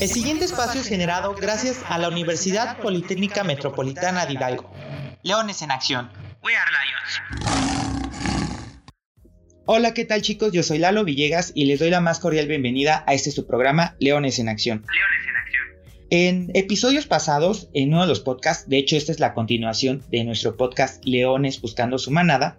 El 0.00 0.08
siguiente 0.08 0.44
espacio 0.44 0.80
es 0.80 0.86
generado 0.86 1.34
gracias 1.34 1.80
a 1.88 1.98
la 1.98 2.08
Universidad 2.08 2.78
Politécnica 2.78 3.42
Metropolitana 3.42 4.26
de 4.26 4.34
Hidalgo. 4.34 4.70
Leones 5.24 5.60
en 5.62 5.72
Acción. 5.72 6.08
We 6.44 6.54
are 6.54 6.70
Lions. 6.70 7.88
Hola, 9.66 9.94
¿qué 9.94 10.04
tal 10.04 10.22
chicos? 10.22 10.52
Yo 10.52 10.62
soy 10.62 10.78
Lalo 10.78 11.02
Villegas 11.02 11.50
y 11.52 11.64
les 11.64 11.80
doy 11.80 11.90
la 11.90 12.00
más 12.00 12.20
cordial 12.20 12.46
bienvenida 12.46 13.02
a 13.08 13.14
este 13.14 13.32
su 13.32 13.48
programa 13.48 13.96
Leones 13.98 14.38
en 14.38 14.48
Acción. 14.48 14.84
Leones 14.86 15.28
en 15.28 15.36
Acción. 15.36 15.64
En 16.10 16.50
episodios 16.54 17.08
pasados, 17.08 17.68
en 17.74 17.88
uno 17.88 18.02
de 18.02 18.08
los 18.08 18.20
podcasts, 18.20 18.68
de 18.68 18.78
hecho 18.78 18.96
esta 18.96 19.10
es 19.10 19.18
la 19.18 19.34
continuación 19.34 20.04
de 20.12 20.22
nuestro 20.22 20.56
podcast 20.56 21.04
Leones 21.04 21.60
Buscando 21.60 21.98
su 21.98 22.12
Manada, 22.12 22.56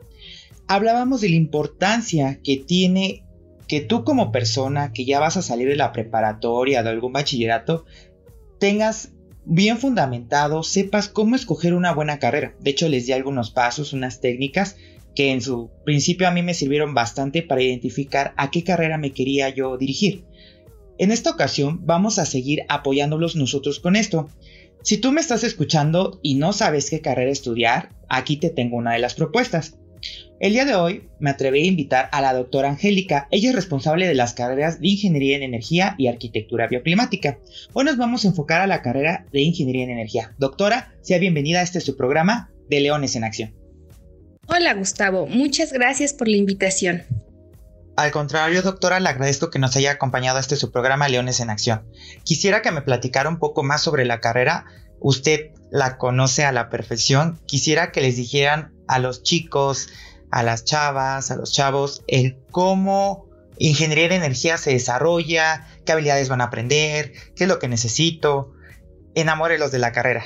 hablábamos 0.67 1.21
de 1.21 1.29
la 1.29 1.35
importancia 1.35 2.41
que 2.43 2.57
tiene 2.57 3.23
que 3.69 3.81
tú 3.81 4.03
como 4.03 4.31
persona 4.31 4.91
que 4.91 5.05
ya 5.05 5.19
vas 5.19 5.37
a 5.37 5.43
salir 5.43 5.69
de 5.69 5.75
la 5.75 5.93
preparatoria, 5.93 6.81
de 6.81 6.89
algún 6.89 7.13
bachillerato, 7.13 7.85
tengas 8.59 9.13
bien 9.45 9.77
fundamentado, 9.77 10.63
sepas 10.63 11.07
cómo 11.07 11.35
escoger 11.35 11.75
una 11.75 11.93
buena 11.93 12.17
carrera. 12.17 12.55
De 12.59 12.71
hecho, 12.71 12.89
les 12.89 13.05
di 13.05 13.13
algunos 13.13 13.51
pasos, 13.51 13.93
unas 13.93 14.19
técnicas 14.21 14.75
que 15.15 15.31
en 15.31 15.41
su 15.41 15.69
principio 15.85 16.27
a 16.27 16.31
mí 16.31 16.41
me 16.41 16.55
sirvieron 16.55 16.95
bastante 16.95 17.43
para 17.43 17.61
identificar 17.61 18.33
a 18.37 18.49
qué 18.49 18.63
carrera 18.63 18.97
me 18.97 19.11
quería 19.11 19.49
yo 19.49 19.77
dirigir. 19.77 20.25
En 20.97 21.11
esta 21.11 21.29
ocasión 21.29 21.85
vamos 21.85 22.17
a 22.17 22.25
seguir 22.25 22.63
apoyándolos 22.69 23.35
nosotros 23.35 23.79
con 23.79 23.95
esto. 23.95 24.29
Si 24.81 24.97
tú 24.97 25.11
me 25.11 25.21
estás 25.21 25.43
escuchando 25.43 26.19
y 26.23 26.35
no 26.35 26.53
sabes 26.53 26.89
qué 26.89 27.01
carrera 27.01 27.31
estudiar, 27.31 27.89
aquí 28.09 28.37
te 28.37 28.49
tengo 28.49 28.77
una 28.77 28.93
de 28.93 28.99
las 28.99 29.13
propuestas. 29.13 29.77
El 30.39 30.53
día 30.53 30.65
de 30.65 30.75
hoy 30.75 31.09
me 31.19 31.29
atreví 31.29 31.63
a 31.63 31.67
invitar 31.67 32.09
a 32.11 32.21
la 32.21 32.33
doctora 32.33 32.69
Angélica, 32.69 33.27
ella 33.29 33.49
es 33.49 33.55
responsable 33.55 34.07
de 34.07 34.15
las 34.15 34.33
carreras 34.33 34.79
de 34.79 34.87
Ingeniería 34.87 35.35
en 35.35 35.43
Energía 35.43 35.95
y 35.97 36.07
Arquitectura 36.07 36.67
Bioclimática. 36.67 37.39
Hoy 37.73 37.83
nos 37.83 37.97
vamos 37.97 38.23
a 38.23 38.29
enfocar 38.29 38.61
a 38.61 38.67
la 38.67 38.81
carrera 38.81 39.25
de 39.31 39.41
Ingeniería 39.41 39.83
en 39.83 39.91
Energía. 39.91 40.33
Doctora, 40.37 40.93
sea 41.01 41.17
bienvenida 41.17 41.59
a 41.59 41.63
este 41.63 41.81
su 41.81 41.97
programa 41.97 42.49
de 42.69 42.79
Leones 42.79 43.15
en 43.15 43.25
Acción. 43.25 43.53
Hola 44.47 44.73
Gustavo, 44.73 45.27
muchas 45.27 45.73
gracias 45.73 46.13
por 46.13 46.27
la 46.27 46.37
invitación. 46.37 47.03
Al 47.97 48.11
contrario, 48.11 48.61
doctora, 48.61 49.01
le 49.01 49.09
agradezco 49.09 49.49
que 49.49 49.59
nos 49.59 49.75
haya 49.75 49.91
acompañado 49.91 50.37
a 50.37 50.39
este 50.39 50.55
su 50.55 50.71
programa 50.71 51.09
Leones 51.09 51.41
en 51.41 51.49
Acción. 51.49 51.85
Quisiera 52.23 52.61
que 52.61 52.71
me 52.71 52.81
platicara 52.81 53.27
un 53.27 53.39
poco 53.39 53.61
más 53.61 53.81
sobre 53.81 54.05
la 54.05 54.21
carrera. 54.21 54.63
Usted 55.01 55.51
la 55.69 55.97
conoce 55.97 56.45
a 56.45 56.53
la 56.53 56.69
perfección. 56.69 57.41
Quisiera 57.45 57.91
que 57.91 57.99
les 57.99 58.15
dijeran 58.15 58.71
a 58.89 58.97
los 58.97 59.21
chicos, 59.21 59.87
a 60.31 60.41
las 60.41 60.65
chavas, 60.65 61.29
a 61.29 61.35
los 61.35 61.53
chavos, 61.53 62.03
el 62.07 62.37
cómo 62.49 63.27
ingeniería 63.59 64.09
de 64.09 64.15
energía 64.15 64.57
se 64.57 64.71
desarrolla, 64.71 65.67
qué 65.85 65.91
habilidades 65.91 66.27
van 66.27 66.41
a 66.41 66.45
aprender, 66.45 67.13
qué 67.35 67.43
es 67.43 67.47
lo 67.47 67.59
que 67.59 67.67
necesito. 67.67 68.51
Enamórelos 69.13 69.71
de 69.71 69.79
la 69.79 69.91
carrera. 69.91 70.23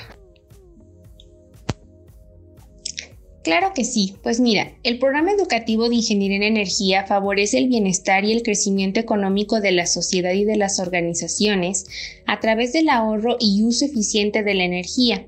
Claro 3.42 3.72
que 3.74 3.84
sí, 3.84 4.14
pues 4.22 4.40
mira, 4.40 4.72
el 4.82 4.98
programa 4.98 5.32
educativo 5.32 5.90
de 5.90 5.96
Ingeniería 5.96 6.38
en 6.38 6.42
Energía 6.44 7.06
favorece 7.06 7.58
el 7.58 7.68
bienestar 7.68 8.24
y 8.24 8.32
el 8.32 8.42
crecimiento 8.42 8.98
económico 8.98 9.60
de 9.60 9.72
la 9.72 9.84
sociedad 9.84 10.32
y 10.32 10.44
de 10.44 10.56
las 10.56 10.80
organizaciones 10.80 11.84
a 12.26 12.40
través 12.40 12.72
del 12.72 12.88
ahorro 12.88 13.36
y 13.38 13.62
uso 13.62 13.84
eficiente 13.84 14.42
de 14.42 14.54
la 14.54 14.64
energía 14.64 15.26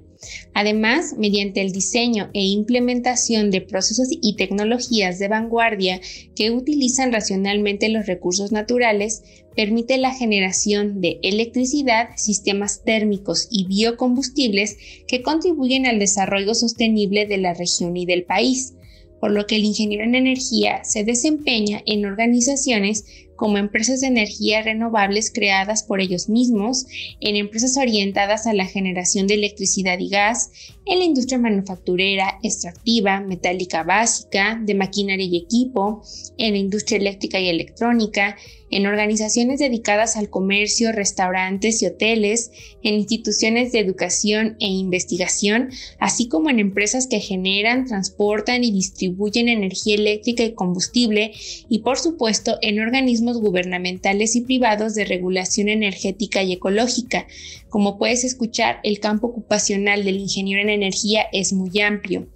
Además, 0.54 1.14
mediante 1.18 1.60
el 1.60 1.72
diseño 1.72 2.30
e 2.34 2.42
implementación 2.42 3.50
de 3.50 3.60
procesos 3.60 4.08
y 4.10 4.36
tecnologías 4.36 5.18
de 5.18 5.28
vanguardia 5.28 6.00
que 6.34 6.50
utilizan 6.50 7.12
racionalmente 7.12 7.88
los 7.88 8.06
recursos 8.06 8.52
naturales, 8.52 9.22
permite 9.54 9.96
la 9.98 10.14
generación 10.14 11.00
de 11.00 11.18
electricidad, 11.22 12.10
sistemas 12.16 12.82
térmicos 12.84 13.48
y 13.50 13.66
biocombustibles 13.66 14.76
que 15.06 15.22
contribuyen 15.22 15.86
al 15.86 15.98
desarrollo 15.98 16.54
sostenible 16.54 17.26
de 17.26 17.38
la 17.38 17.54
región 17.54 17.96
y 17.96 18.06
del 18.06 18.24
país 18.24 18.74
por 19.20 19.30
lo 19.30 19.46
que 19.46 19.56
el 19.56 19.64
ingeniero 19.64 20.04
en 20.04 20.14
energía 20.14 20.84
se 20.84 21.04
desempeña 21.04 21.82
en 21.86 22.04
organizaciones 22.04 23.04
como 23.36 23.58
empresas 23.58 24.00
de 24.00 24.08
energía 24.08 24.62
renovables 24.62 25.30
creadas 25.30 25.82
por 25.82 26.00
ellos 26.00 26.28
mismos, 26.28 26.86
en 27.20 27.36
empresas 27.36 27.76
orientadas 27.76 28.46
a 28.46 28.54
la 28.54 28.66
generación 28.66 29.26
de 29.26 29.34
electricidad 29.34 29.98
y 29.98 30.08
gas, 30.08 30.50
en 30.86 30.98
la 30.98 31.04
industria 31.04 31.38
manufacturera, 31.38 32.38
extractiva, 32.42 33.20
metálica 33.20 33.82
básica, 33.82 34.60
de 34.62 34.74
maquinaria 34.74 35.26
y 35.26 35.36
equipo, 35.36 36.02
en 36.38 36.52
la 36.52 36.58
industria 36.58 36.98
eléctrica 36.98 37.40
y 37.40 37.48
electrónica, 37.48 38.36
en 38.70 38.86
organizaciones 38.86 39.60
dedicadas 39.60 40.16
al 40.16 40.28
comercio, 40.28 40.92
restaurantes 40.92 41.82
y 41.82 41.86
hoteles, 41.86 42.50
en 42.82 42.94
instituciones 42.94 43.72
de 43.72 43.80
educación 43.80 44.56
e 44.60 44.66
investigación, 44.66 45.70
así 45.98 46.28
como 46.28 46.50
en 46.50 46.58
empresas 46.58 47.06
que 47.06 47.20
generan, 47.20 47.86
transportan 47.86 48.64
y 48.64 48.72
distribuyen 48.72 49.48
energía 49.48 49.94
eléctrica 49.94 50.44
y 50.44 50.54
combustible, 50.54 51.32
y 51.68 51.80
por 51.80 51.98
supuesto 51.98 52.58
en 52.60 52.80
organismos 52.80 53.25
gubernamentales 53.34 54.36
y 54.36 54.42
privados 54.42 54.94
de 54.94 55.04
regulación 55.04 55.68
energética 55.68 56.42
y 56.42 56.52
ecológica. 56.52 57.26
Como 57.68 57.98
puedes 57.98 58.24
escuchar, 58.24 58.80
el 58.82 59.00
campo 59.00 59.26
ocupacional 59.28 60.04
del 60.04 60.18
ingeniero 60.18 60.62
en 60.62 60.70
energía 60.70 61.26
es 61.32 61.52
muy 61.52 61.80
amplio. 61.80 62.28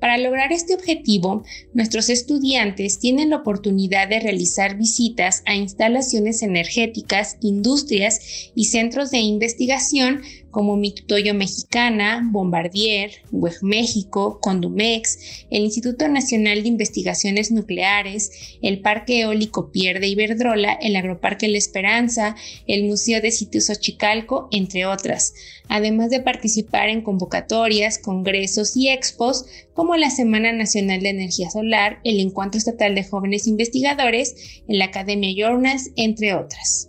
Para 0.00 0.18
lograr 0.18 0.52
este 0.52 0.74
objetivo, 0.74 1.42
nuestros 1.72 2.10
estudiantes 2.10 2.98
tienen 2.98 3.30
la 3.30 3.36
oportunidad 3.36 4.08
de 4.08 4.20
realizar 4.20 4.76
visitas 4.76 5.42
a 5.46 5.54
instalaciones 5.54 6.42
energéticas, 6.42 7.38
industrias 7.40 8.50
y 8.54 8.66
centros 8.66 9.10
de 9.10 9.18
investigación 9.18 10.20
como 10.56 10.78
Mitutoyo 10.78 11.34
Mexicana, 11.34 12.26
Bombardier, 12.32 13.10
WEG 13.30 13.62
México, 13.62 14.38
Condumex, 14.40 15.44
el 15.50 15.64
Instituto 15.64 16.08
Nacional 16.08 16.62
de 16.62 16.68
Investigaciones 16.68 17.52
Nucleares, 17.52 18.56
el 18.62 18.80
Parque 18.80 19.20
Eólico 19.20 19.70
Pierde 19.70 20.08
Iberdrola, 20.08 20.72
el 20.72 20.96
Agroparque 20.96 21.48
La 21.48 21.58
Esperanza, 21.58 22.36
el 22.66 22.84
Museo 22.84 23.20
de 23.20 23.32
Sitios 23.32 23.68
Ochicalco, 23.68 24.48
entre 24.50 24.86
otras, 24.86 25.34
además 25.68 26.08
de 26.08 26.22
participar 26.22 26.88
en 26.88 27.02
convocatorias, 27.02 27.98
congresos 27.98 28.78
y 28.78 28.88
expos 28.88 29.44
como 29.74 29.94
la 29.96 30.08
Semana 30.08 30.54
Nacional 30.54 31.02
de 31.02 31.10
Energía 31.10 31.50
Solar, 31.50 32.00
el 32.02 32.18
Encuentro 32.18 32.56
Estatal 32.56 32.94
de 32.94 33.04
Jóvenes 33.04 33.46
Investigadores, 33.46 34.62
la 34.68 34.86
Academia 34.86 35.34
Journals, 35.36 35.90
entre 35.96 36.32
otras. 36.32 36.88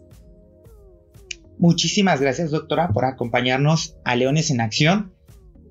Muchísimas 1.60 2.22
gracias, 2.22 2.52
doctora, 2.52 2.90
por 2.90 3.06
acompañarnos 3.06 3.98
a 4.04 4.16
Leones 4.16 4.52
en 4.52 4.62
Acción. 4.62 5.14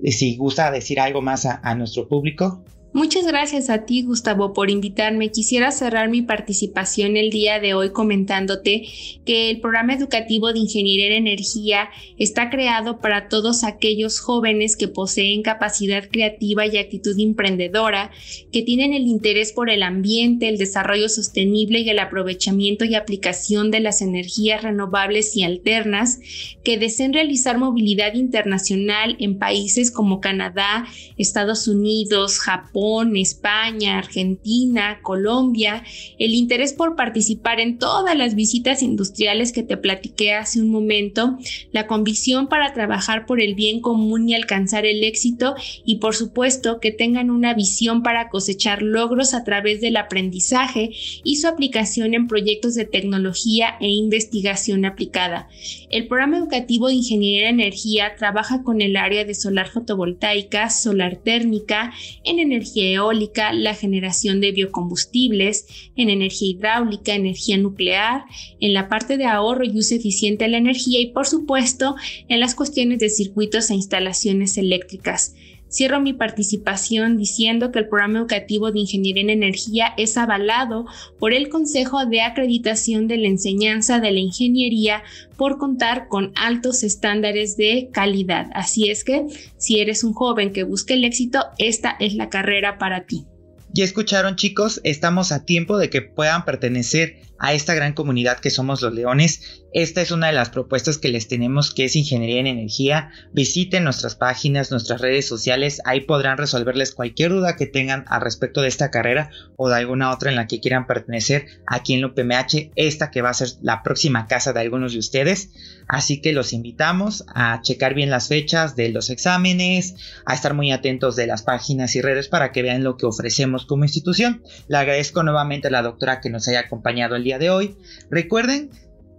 Si 0.04 0.36
gusta 0.36 0.70
decir 0.70 1.00
algo 1.00 1.22
más 1.22 1.46
a, 1.46 1.60
a 1.62 1.74
nuestro 1.74 2.08
público. 2.08 2.64
Muchas 2.96 3.26
gracias 3.26 3.68
a 3.68 3.84
ti, 3.84 4.04
Gustavo, 4.04 4.54
por 4.54 4.70
invitarme. 4.70 5.30
Quisiera 5.30 5.70
cerrar 5.70 6.08
mi 6.08 6.22
participación 6.22 7.18
el 7.18 7.28
día 7.28 7.60
de 7.60 7.74
hoy 7.74 7.90
comentándote 7.90 8.88
que 9.26 9.50
el 9.50 9.60
programa 9.60 9.92
educativo 9.92 10.50
de 10.50 10.60
Ingeniería 10.60 11.08
en 11.08 11.26
Energía 11.26 11.90
está 12.16 12.48
creado 12.48 12.98
para 12.98 13.28
todos 13.28 13.64
aquellos 13.64 14.18
jóvenes 14.18 14.78
que 14.78 14.88
poseen 14.88 15.42
capacidad 15.42 16.08
creativa 16.10 16.64
y 16.66 16.78
actitud 16.78 17.14
emprendedora, 17.20 18.12
que 18.50 18.62
tienen 18.62 18.94
el 18.94 19.06
interés 19.06 19.52
por 19.52 19.68
el 19.68 19.82
ambiente, 19.82 20.48
el 20.48 20.56
desarrollo 20.56 21.10
sostenible 21.10 21.80
y 21.80 21.90
el 21.90 21.98
aprovechamiento 21.98 22.86
y 22.86 22.94
aplicación 22.94 23.70
de 23.70 23.80
las 23.80 24.00
energías 24.00 24.62
renovables 24.62 25.36
y 25.36 25.42
alternas, 25.42 26.18
que 26.64 26.78
deseen 26.78 27.12
realizar 27.12 27.58
movilidad 27.58 28.14
internacional 28.14 29.16
en 29.20 29.38
países 29.38 29.90
como 29.90 30.22
Canadá, 30.22 30.86
Estados 31.18 31.68
Unidos, 31.68 32.38
Japón, 32.38 32.85
España, 33.16 33.98
Argentina, 33.98 35.00
Colombia, 35.02 35.82
el 36.18 36.34
interés 36.34 36.72
por 36.72 36.94
participar 36.94 37.58
en 37.58 37.78
todas 37.78 38.16
las 38.16 38.34
visitas 38.34 38.82
industriales 38.82 39.52
que 39.52 39.62
te 39.62 39.76
platiqué 39.76 40.34
hace 40.34 40.60
un 40.60 40.70
momento, 40.70 41.36
la 41.72 41.86
convicción 41.86 42.48
para 42.48 42.72
trabajar 42.74 43.26
por 43.26 43.40
el 43.40 43.54
bien 43.54 43.80
común 43.80 44.28
y 44.28 44.34
alcanzar 44.34 44.86
el 44.86 45.02
éxito 45.02 45.54
y 45.84 45.96
por 45.96 46.14
supuesto 46.14 46.78
que 46.80 46.92
tengan 46.92 47.30
una 47.30 47.54
visión 47.54 48.02
para 48.02 48.28
cosechar 48.28 48.82
logros 48.82 49.34
a 49.34 49.42
través 49.42 49.80
del 49.80 49.96
aprendizaje 49.96 50.90
y 51.24 51.36
su 51.36 51.48
aplicación 51.48 52.14
en 52.14 52.28
proyectos 52.28 52.74
de 52.74 52.84
tecnología 52.84 53.76
e 53.80 53.88
investigación 53.88 54.84
aplicada. 54.84 55.48
El 55.90 56.06
programa 56.06 56.38
educativo 56.38 56.88
de 56.88 56.94
Ingeniería 56.94 57.44
de 57.44 57.50
Energía 57.50 58.14
trabaja 58.16 58.62
con 58.62 58.80
el 58.80 58.96
área 58.96 59.24
de 59.24 59.34
solar 59.34 59.68
fotovoltaica, 59.68 60.70
solar 60.70 61.16
térmica, 61.16 61.92
en 62.24 62.38
energía 62.38 62.75
eólica, 62.80 63.52
la 63.52 63.74
generación 63.74 64.40
de 64.40 64.52
biocombustibles, 64.52 65.66
en 65.96 66.10
energía 66.10 66.50
hidráulica, 66.50 67.14
energía 67.14 67.56
nuclear, 67.56 68.24
en 68.60 68.72
la 68.72 68.88
parte 68.88 69.16
de 69.16 69.26
ahorro 69.26 69.64
y 69.64 69.78
uso 69.78 69.94
eficiente 69.94 70.44
de 70.44 70.50
la 70.50 70.58
energía 70.58 71.00
y 71.00 71.12
por 71.12 71.26
supuesto 71.26 71.96
en 72.28 72.40
las 72.40 72.54
cuestiones 72.54 72.98
de 72.98 73.08
circuitos 73.08 73.70
e 73.70 73.74
instalaciones 73.74 74.58
eléctricas. 74.58 75.34
Cierro 75.76 76.00
mi 76.00 76.14
participación 76.14 77.18
diciendo 77.18 77.70
que 77.70 77.80
el 77.80 77.88
programa 77.90 78.20
educativo 78.20 78.72
de 78.72 78.78
Ingeniería 78.78 79.24
en 79.24 79.28
Energía 79.28 79.92
es 79.98 80.16
avalado 80.16 80.86
por 81.18 81.34
el 81.34 81.50
Consejo 81.50 82.06
de 82.06 82.22
Acreditación 82.22 83.08
de 83.08 83.18
la 83.18 83.28
Enseñanza 83.28 84.00
de 84.00 84.10
la 84.10 84.20
Ingeniería 84.20 85.02
por 85.36 85.58
contar 85.58 86.08
con 86.08 86.32
altos 86.34 86.82
estándares 86.82 87.58
de 87.58 87.90
calidad. 87.92 88.46
Así 88.54 88.88
es 88.88 89.04
que 89.04 89.26
si 89.58 89.78
eres 89.78 90.02
un 90.02 90.14
joven 90.14 90.54
que 90.54 90.62
busca 90.62 90.94
el 90.94 91.04
éxito, 91.04 91.44
esta 91.58 91.94
es 92.00 92.14
la 92.14 92.30
carrera 92.30 92.78
para 92.78 93.04
ti. 93.04 93.26
Ya 93.74 93.84
escucharon 93.84 94.36
chicos, 94.36 94.80
estamos 94.82 95.30
a 95.30 95.44
tiempo 95.44 95.76
de 95.76 95.90
que 95.90 96.00
puedan 96.00 96.46
pertenecer 96.46 97.20
a 97.38 97.52
esta 97.52 97.74
gran 97.74 97.92
comunidad 97.92 98.38
que 98.38 98.50
somos 98.50 98.82
los 98.82 98.94
leones. 98.94 99.62
Esta 99.72 100.00
es 100.00 100.10
una 100.10 100.28
de 100.28 100.32
las 100.32 100.48
propuestas 100.48 100.96
que 100.96 101.10
les 101.10 101.28
tenemos 101.28 101.74
que 101.74 101.84
es 101.84 101.96
Ingeniería 101.96 102.40
en 102.40 102.46
Energía. 102.46 103.10
Visiten 103.32 103.84
nuestras 103.84 104.14
páginas, 104.14 104.70
nuestras 104.70 105.00
redes 105.00 105.28
sociales, 105.28 105.82
ahí 105.84 106.00
podrán 106.00 106.38
resolverles 106.38 106.94
cualquier 106.94 107.30
duda 107.30 107.56
que 107.56 107.66
tengan 107.66 108.04
al 108.08 108.22
respecto 108.22 108.62
de 108.62 108.68
esta 108.68 108.90
carrera 108.90 109.30
o 109.56 109.68
de 109.68 109.76
alguna 109.76 110.12
otra 110.12 110.30
en 110.30 110.36
la 110.36 110.46
que 110.46 110.60
quieran 110.60 110.86
pertenecer 110.86 111.46
aquí 111.66 111.94
en 111.94 112.00
la 112.00 112.06
UPMH, 112.06 112.72
esta 112.74 113.10
que 113.10 113.22
va 113.22 113.30
a 113.30 113.34
ser 113.34 113.48
la 113.60 113.82
próxima 113.82 114.26
casa 114.26 114.52
de 114.52 114.60
algunos 114.60 114.92
de 114.92 114.98
ustedes. 114.98 115.50
Así 115.88 116.20
que 116.20 116.32
los 116.32 116.52
invitamos 116.52 117.24
a 117.28 117.60
checar 117.62 117.94
bien 117.94 118.10
las 118.10 118.28
fechas 118.28 118.76
de 118.76 118.88
los 118.88 119.10
exámenes, 119.10 119.94
a 120.24 120.34
estar 120.34 120.54
muy 120.54 120.72
atentos 120.72 121.16
de 121.16 121.26
las 121.26 121.42
páginas 121.42 121.94
y 121.96 122.00
redes 122.00 122.28
para 122.28 122.50
que 122.50 122.62
vean 122.62 122.82
lo 122.82 122.96
que 122.96 123.06
ofrecemos 123.06 123.66
como 123.66 123.84
institución. 123.84 124.42
Le 124.68 124.78
agradezco 124.78 125.22
nuevamente 125.22 125.68
a 125.68 125.70
la 125.70 125.82
doctora 125.82 126.20
que 126.20 126.30
nos 126.30 126.48
haya 126.48 126.60
acompañado 126.60 127.14
el 127.14 127.25
día 127.26 127.38
de 127.38 127.50
hoy. 127.50 127.76
Recuerden 128.10 128.70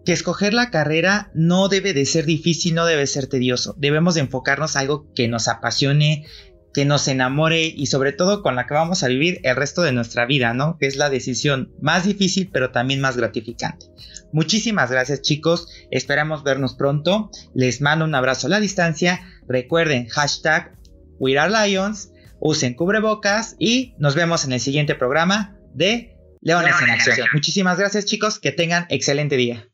que 0.05 0.13
escoger 0.13 0.53
la 0.53 0.71
carrera 0.71 1.31
no 1.33 1.67
debe 1.67 1.93
de 1.93 2.05
ser 2.05 2.25
difícil, 2.25 2.73
no 2.73 2.85
debe 2.85 3.05
ser 3.07 3.27
tedioso. 3.27 3.75
Debemos 3.77 4.15
de 4.15 4.21
enfocarnos 4.21 4.75
a 4.75 4.79
algo 4.79 5.13
que 5.13 5.27
nos 5.27 5.49
apasione, 5.49 6.25
que 6.73 6.85
nos 6.85 7.09
enamore 7.09 7.65
y 7.65 7.87
sobre 7.87 8.13
todo 8.13 8.41
con 8.41 8.55
la 8.55 8.65
que 8.67 8.73
vamos 8.73 9.03
a 9.03 9.09
vivir 9.09 9.41
el 9.43 9.57
resto 9.57 9.81
de 9.81 9.91
nuestra 9.91 10.25
vida, 10.25 10.53
¿no? 10.53 10.77
Que 10.77 10.87
es 10.87 10.95
la 10.95 11.09
decisión 11.09 11.73
más 11.81 12.05
difícil 12.05 12.49
pero 12.53 12.71
también 12.71 13.01
más 13.01 13.17
gratificante. 13.17 13.87
Muchísimas 14.31 14.89
gracias 14.91 15.21
chicos, 15.21 15.67
esperamos 15.91 16.43
vernos 16.43 16.75
pronto. 16.75 17.29
Les 17.53 17.81
mando 17.81 18.05
un 18.05 18.15
abrazo 18.15 18.47
a 18.47 18.51
la 18.51 18.61
distancia. 18.61 19.19
Recuerden 19.47 20.07
hashtag 20.07 20.71
We 21.19 21.37
Are 21.37 21.51
Lions, 21.51 22.11
usen 22.39 22.75
cubrebocas 22.75 23.57
y 23.59 23.93
nos 23.97 24.15
vemos 24.15 24.45
en 24.45 24.53
el 24.53 24.61
siguiente 24.61 24.95
programa 24.95 25.57
de 25.73 26.16
Leones, 26.41 26.75
en, 26.81 26.89
acción. 26.89 27.27
Muchísimas 27.33 27.77
gracias 27.77 28.05
chicos, 28.05 28.39
que 28.39 28.51
tengan 28.51 28.85
excelente 28.89 29.37
día. 29.37 29.67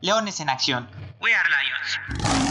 Leones 0.00 0.40
en 0.40 0.48
acción. 0.48 0.88
We 1.20 1.34
are 1.34 1.48
Lions. 1.48 2.45